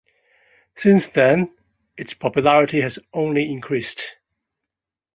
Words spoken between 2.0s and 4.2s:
popularity has only increased.